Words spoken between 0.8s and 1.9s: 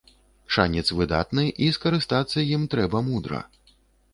выдатны, і